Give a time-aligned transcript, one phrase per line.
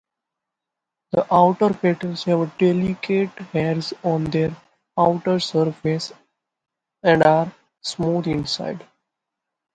[1.11, 4.57] The outer petals have delicate hairs on their
[4.97, 6.11] outer surface
[7.03, 8.83] and are smooth inside.